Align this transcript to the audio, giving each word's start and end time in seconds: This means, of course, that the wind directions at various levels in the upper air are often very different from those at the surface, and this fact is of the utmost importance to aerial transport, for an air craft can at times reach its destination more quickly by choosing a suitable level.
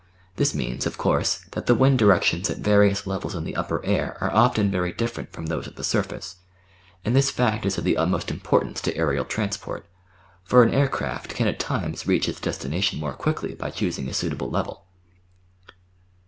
This 0.37 0.55
means, 0.55 0.87
of 0.87 0.97
course, 0.97 1.45
that 1.51 1.67
the 1.67 1.75
wind 1.75 1.99
directions 1.99 2.49
at 2.49 2.57
various 2.57 3.05
levels 3.05 3.35
in 3.35 3.43
the 3.43 3.55
upper 3.55 3.85
air 3.85 4.17
are 4.19 4.33
often 4.33 4.71
very 4.71 4.91
different 4.91 5.31
from 5.31 5.45
those 5.45 5.67
at 5.67 5.75
the 5.75 5.83
surface, 5.83 6.37
and 7.05 7.15
this 7.15 7.29
fact 7.29 7.67
is 7.67 7.77
of 7.77 7.83
the 7.83 7.97
utmost 7.97 8.31
importance 8.31 8.81
to 8.81 8.97
aerial 8.97 9.25
transport, 9.25 9.85
for 10.43 10.63
an 10.63 10.73
air 10.73 10.87
craft 10.87 11.35
can 11.35 11.45
at 11.47 11.59
times 11.59 12.07
reach 12.07 12.27
its 12.27 12.39
destination 12.39 12.99
more 12.99 13.13
quickly 13.13 13.53
by 13.53 13.69
choosing 13.69 14.09
a 14.09 14.13
suitable 14.15 14.49
level. 14.49 14.87